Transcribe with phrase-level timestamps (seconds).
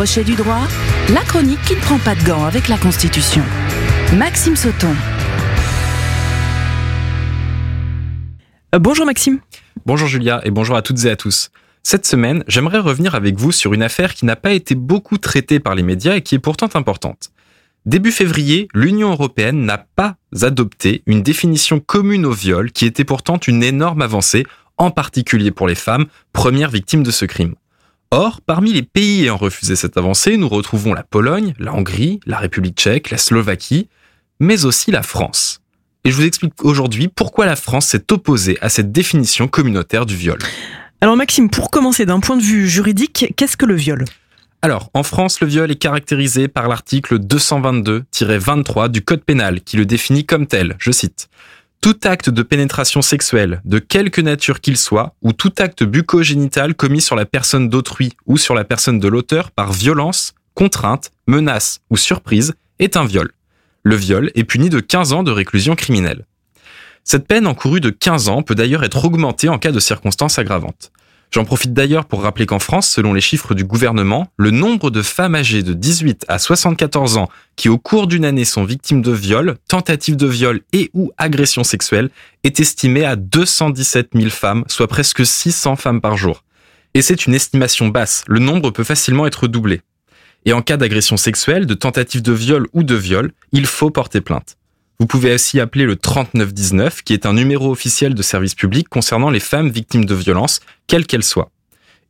[0.00, 0.66] Crochet du droit,
[1.12, 3.42] la chronique qui ne prend pas de gants avec la Constitution.
[4.16, 4.94] Maxime Sauton.
[8.74, 9.40] Euh, bonjour Maxime.
[9.84, 11.50] Bonjour Julia et bonjour à toutes et à tous.
[11.82, 15.60] Cette semaine, j'aimerais revenir avec vous sur une affaire qui n'a pas été beaucoup traitée
[15.60, 17.30] par les médias et qui est pourtant importante.
[17.84, 23.36] Début février, l'Union européenne n'a pas adopté une définition commune au viol qui était pourtant
[23.46, 24.46] une énorme avancée,
[24.78, 27.54] en particulier pour les femmes, premières victimes de ce crime.
[28.12, 32.38] Or, parmi les pays ayant refusé cette avancée, nous retrouvons la Pologne, la Hongrie, la
[32.38, 33.88] République tchèque, la Slovaquie,
[34.40, 35.60] mais aussi la France.
[36.02, 40.16] Et je vous explique aujourd'hui pourquoi la France s'est opposée à cette définition communautaire du
[40.16, 40.40] viol.
[41.00, 44.04] Alors Maxime, pour commencer d'un point de vue juridique, qu'est-ce que le viol?
[44.62, 49.86] Alors, en France, le viol est caractérisé par l'article 222-23 du Code pénal qui le
[49.86, 51.28] définit comme tel, je cite
[51.80, 57.00] tout acte de pénétration sexuelle, de quelque nature qu'il soit, ou tout acte bucogénital commis
[57.00, 61.96] sur la personne d'autrui ou sur la personne de l'auteur par violence, contrainte, menace ou
[61.96, 63.32] surprise, est un viol.
[63.82, 66.26] Le viol est puni de 15 ans de réclusion criminelle.
[67.02, 70.92] Cette peine encourue de 15 ans peut d'ailleurs être augmentée en cas de circonstances aggravantes.
[71.32, 75.00] J'en profite d'ailleurs pour rappeler qu'en France, selon les chiffres du gouvernement, le nombre de
[75.00, 79.12] femmes âgées de 18 à 74 ans qui au cours d'une année sont victimes de
[79.12, 82.10] viol, tentatives de viol et ou agressions sexuelles
[82.42, 86.42] est estimé à 217 000 femmes, soit presque 600 femmes par jour.
[86.94, 89.82] Et c'est une estimation basse, le nombre peut facilement être doublé.
[90.46, 94.20] Et en cas d'agression sexuelle, de tentative de viol ou de viol, il faut porter
[94.20, 94.56] plainte.
[95.00, 99.30] Vous pouvez aussi appeler le 3919, qui est un numéro officiel de service public concernant
[99.30, 101.50] les femmes victimes de violences, quelles qu'elles soient.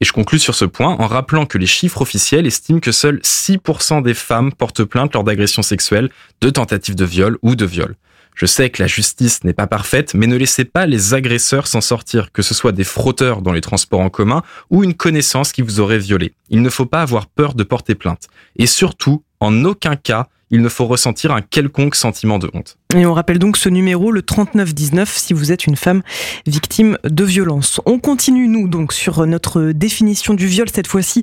[0.01, 3.21] Et je conclus sur ce point en rappelant que les chiffres officiels estiment que seuls
[3.23, 7.95] 6% des femmes portent plainte lors d'agressions sexuelles, de tentatives de viol ou de viol.
[8.35, 11.81] Je sais que la justice n'est pas parfaite, mais ne laissez pas les agresseurs s'en
[11.81, 15.63] sortir, que ce soit des frotteurs dans les transports en commun ou une connaissance qui
[15.63, 16.35] vous aurait violé.
[16.49, 18.27] Il ne faut pas avoir peur de porter plainte.
[18.57, 22.77] Et surtout, en aucun cas, il ne faut ressentir un quelconque sentiment de honte.
[22.97, 26.03] Et on rappelle donc ce numéro, le 3919, si vous êtes une femme
[26.47, 27.81] victime de violence.
[27.87, 31.23] On continue, nous, donc, sur notre définition du viol, cette fois-ci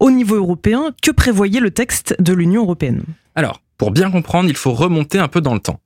[0.00, 0.92] au niveau européen.
[1.02, 3.02] Que prévoyait le texte de l'Union européenne?
[3.34, 5.80] Alors, pour bien comprendre, il faut remonter un peu dans le temps.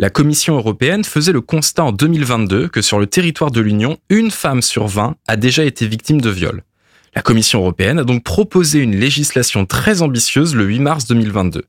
[0.00, 4.30] La Commission européenne faisait le constat en 2022 que sur le territoire de l'Union, une
[4.30, 6.62] femme sur 20 a déjà été victime de viol.
[7.16, 11.64] La Commission européenne a donc proposé une législation très ambitieuse le 8 mars 2022.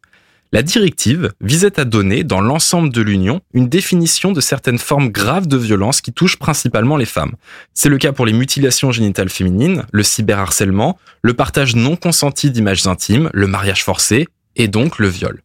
[0.52, 5.48] La directive visait à donner, dans l'ensemble de l'Union, une définition de certaines formes graves
[5.48, 7.36] de violence qui touchent principalement les femmes.
[7.76, 12.88] C'est le cas pour les mutilations génitales féminines, le cyberharcèlement, le partage non consenti d'images
[12.88, 15.44] intimes, le mariage forcé, et donc le viol.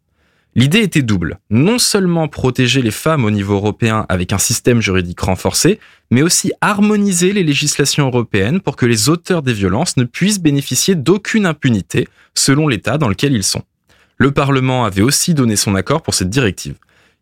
[0.55, 1.39] L'idée était double.
[1.51, 6.53] Non seulement protéger les femmes au niveau européen avec un système juridique renforcé, mais aussi
[6.63, 12.09] harmoniser les législations européennes pour que les auteurs des violences ne puissent bénéficier d'aucune impunité
[12.35, 13.65] selon l'état dans lequel ils sont.
[14.17, 16.77] Le Parlement avait aussi donné son accord pour cette directive.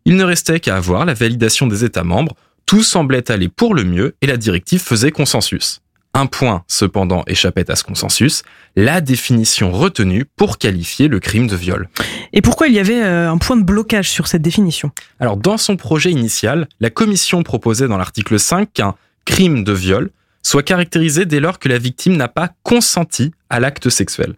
[0.05, 3.83] Il ne restait qu'à avoir la validation des États membres, tout semblait aller pour le
[3.83, 5.81] mieux et la directive faisait consensus.
[6.15, 8.43] Un point, cependant, échappait à ce consensus,
[8.75, 11.89] la définition retenue pour qualifier le crime de viol.
[12.33, 14.91] Et pourquoi il y avait euh, un point de blocage sur cette définition?
[15.19, 18.93] Alors, dans son projet initial, la Commission proposait dans l'article 5 qu'un
[19.25, 20.11] crime de viol
[20.43, 24.35] soit caractérisé dès lors que la victime n'a pas consenti à l'acte sexuel.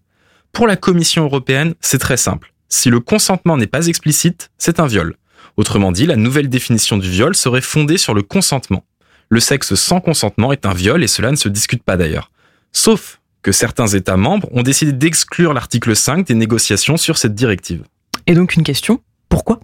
[0.56, 2.54] Pour la Commission européenne, c'est très simple.
[2.70, 5.18] Si le consentement n'est pas explicite, c'est un viol.
[5.58, 8.86] Autrement dit, la nouvelle définition du viol serait fondée sur le consentement.
[9.28, 12.32] Le sexe sans consentement est un viol et cela ne se discute pas d'ailleurs.
[12.72, 17.84] Sauf que certains États membres ont décidé d'exclure l'article 5 des négociations sur cette directive.
[18.26, 19.60] Et donc une question, pourquoi?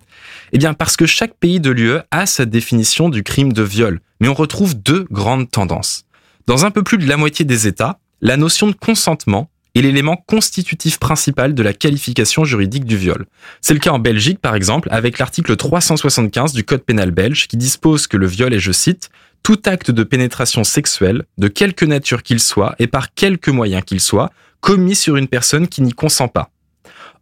[0.52, 4.02] Eh bien parce que chaque pays de l'UE a sa définition du crime de viol,
[4.20, 6.04] mais on retrouve deux grandes tendances.
[6.48, 10.18] Dans un peu plus de la moitié des États, la notion de consentement est l'élément
[10.18, 13.26] constitutif principal de la qualification juridique du viol.
[13.62, 17.58] C'est le cas en Belgique, par exemple, avec l'article 375 du Code pénal belge qui
[17.58, 19.10] dispose que le viol est, je cite,
[19.44, 24.00] tout acte de pénétration sexuelle, de quelque nature qu'il soit et par quelque moyen qu'il
[24.00, 26.52] soit, commis sur une personne qui n'y consent pas.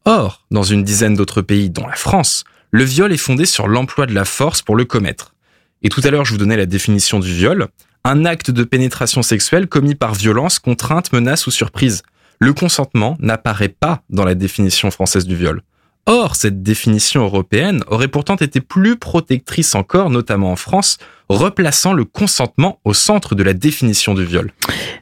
[0.06, 4.06] Or, dans une dizaine d'autres pays, dont la France, le viol est fondé sur l'emploi
[4.06, 5.34] de la force pour le commettre.
[5.82, 7.68] Et tout à l'heure, je vous donnais la définition du viol,
[8.04, 12.04] un acte de pénétration sexuelle commis par violence, contrainte, menace ou surprise
[12.40, 15.62] le consentement n'apparaît pas dans la définition française du viol.
[16.06, 20.98] Or, cette définition européenne aurait pourtant été plus protectrice encore, notamment en France,
[21.28, 24.52] replaçant le consentement au centre de la définition du viol.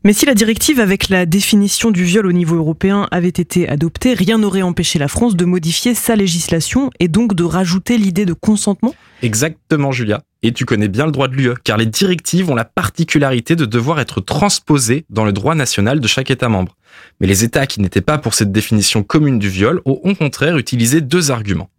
[0.03, 4.15] Mais si la directive avec la définition du viol au niveau européen avait été adoptée,
[4.15, 8.33] rien n'aurait empêché la France de modifier sa législation et donc de rajouter l'idée de
[8.33, 8.93] consentement?
[9.21, 10.23] Exactement, Julia.
[10.47, 13.65] Et tu connais bien le droit de l'UE, car les directives ont la particularité de
[13.65, 16.77] devoir être transposées dans le droit national de chaque État membre.
[17.19, 20.57] Mais les États qui n'étaient pas pour cette définition commune du viol ont au contraire
[20.57, 21.69] utilisé deux arguments.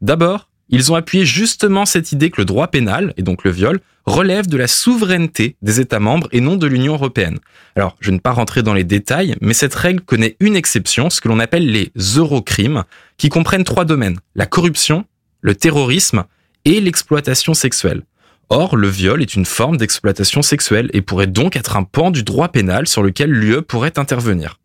[0.00, 3.78] D'abord, ils ont appuyé justement cette idée que le droit pénal, et donc le viol,
[4.04, 7.38] relève de la souveraineté des États membres et non de l'Union européenne.
[7.76, 11.08] Alors, je ne vais pas rentrer dans les détails, mais cette règle connaît une exception,
[11.08, 12.82] ce que l'on appelle les eurocrimes,
[13.16, 15.04] qui comprennent trois domaines, la corruption,
[15.40, 16.24] le terrorisme
[16.68, 18.02] et l'exploitation sexuelle.
[18.50, 22.22] Or, le viol est une forme d'exploitation sexuelle et pourrait donc être un pan du
[22.22, 24.58] droit pénal sur lequel l'UE pourrait intervenir.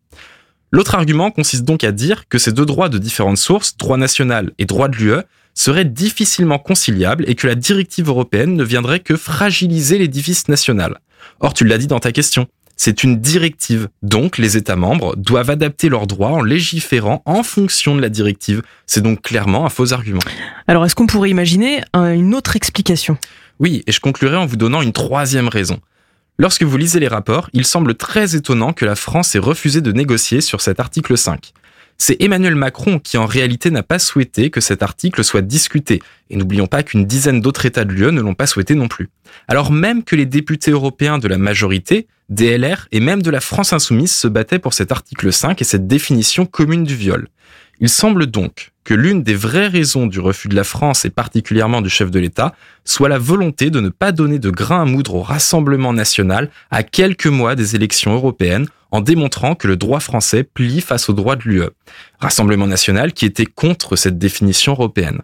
[0.70, 4.52] L'autre argument consiste donc à dire que ces deux droits de différentes sources, droit national
[4.58, 5.22] et droit de l'UE,
[5.54, 11.00] seraient difficilement conciliables et que la directive européenne ne viendrait que fragiliser l'édifice national.
[11.40, 15.50] Or, tu l'as dit dans ta question, c'est une directive, donc les États membres doivent
[15.50, 18.62] adapter leurs droits en légiférant en fonction de la directive.
[18.86, 20.20] C'est donc clairement un faux argument.
[20.66, 23.16] Alors, est-ce qu'on pourrait imaginer une autre explication?
[23.60, 25.78] Oui, et je conclurai en vous donnant une troisième raison.
[26.36, 29.92] Lorsque vous lisez les rapports, il semble très étonnant que la France ait refusé de
[29.92, 31.52] négocier sur cet article 5.
[31.96, 36.02] C'est Emmanuel Macron qui en réalité n'a pas souhaité que cet article soit discuté.
[36.30, 39.10] Et n'oublions pas qu'une dizaine d'autres États de l'UE ne l'ont pas souhaité non plus.
[39.46, 43.72] Alors même que les députés européens de la majorité, DLR et même de la France
[43.72, 47.28] insoumise se battaient pour cet article 5 et cette définition commune du viol.
[47.80, 51.82] Il semble donc que l'une des vraies raisons du refus de la France et particulièrement
[51.82, 52.54] du chef de l'État
[52.84, 56.82] soit la volonté de ne pas donner de grain à moudre au Rassemblement national à
[56.82, 61.34] quelques mois des élections européennes en démontrant que le droit français plie face au droit
[61.34, 61.70] de l'UE.
[62.20, 65.20] Rassemblement national qui était contre cette définition européenne.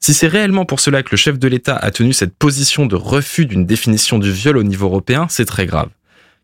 [0.00, 2.96] Si c'est réellement pour cela que le chef de l'État a tenu cette position de
[2.96, 5.88] refus d'une définition du viol au niveau européen, c'est très grave.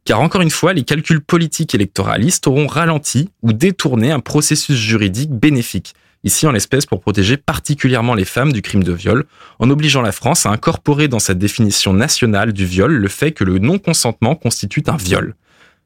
[0.05, 5.31] Car encore une fois, les calculs politiques électoralistes auront ralenti ou détourné un processus juridique
[5.31, 5.94] bénéfique,
[6.25, 9.25] ici en l'espèce pour protéger particulièrement les femmes du crime de viol,
[9.58, 13.44] en obligeant la France à incorporer dans sa définition nationale du viol le fait que
[13.44, 15.35] le non-consentement constitue un viol.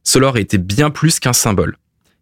[0.03, 1.77] Cela aurait été bien plus qu'un symbole.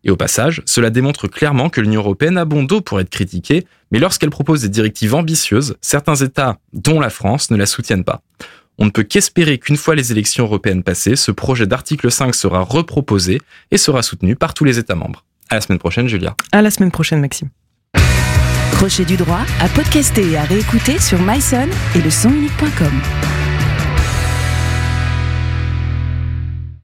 [0.04, 3.66] Et au passage, cela démontre clairement que l'Union européenne a bon dos pour être critiquée,
[3.92, 8.22] mais lorsqu'elle propose des directives ambitieuses, certains États, dont la France, ne la soutiennent pas.
[8.82, 12.62] On ne peut qu'espérer qu'une fois les élections européennes passées, ce projet d'article 5 sera
[12.62, 13.40] reproposé
[13.70, 15.24] et sera soutenu par tous les États membres.
[15.50, 16.34] À la semaine prochaine, Julia.
[16.50, 17.50] À la semaine prochaine, Maxime.
[18.72, 22.10] Crochet du droit à podcaster et à réécouter sur myson et le.